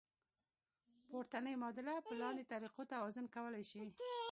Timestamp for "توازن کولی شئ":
2.93-3.81